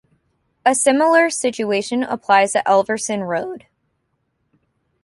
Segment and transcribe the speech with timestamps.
[0.65, 3.67] A similar situation applies at Elverson Road.